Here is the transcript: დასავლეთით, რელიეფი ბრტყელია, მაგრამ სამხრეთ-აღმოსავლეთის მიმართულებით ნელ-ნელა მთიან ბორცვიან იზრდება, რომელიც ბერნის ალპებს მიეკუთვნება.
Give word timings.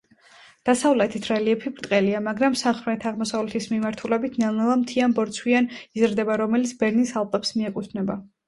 დასავლეთით, 0.69 1.27
რელიეფი 1.31 1.71
ბრტყელია, 1.79 2.21
მაგრამ 2.29 2.57
სამხრეთ-აღმოსავლეთის 2.61 3.69
მიმართულებით 3.75 4.41
ნელ-ნელა 4.45 4.79
მთიან 4.87 5.15
ბორცვიან 5.21 5.71
იზრდება, 6.01 6.43
რომელიც 6.45 6.77
ბერნის 6.83 7.17
ალპებს 7.23 7.57
მიეკუთვნება. 7.61 8.23